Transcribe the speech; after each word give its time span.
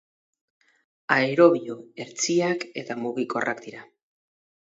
Aerobio 1.15 1.75
hertsiak 2.05 2.67
eta 2.83 2.99
mugikorrak 3.03 3.63
dira. 3.69 3.87